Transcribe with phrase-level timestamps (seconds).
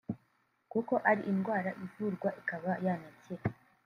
[0.71, 3.43] kuko ari indwara ivurwa ikaba yanakira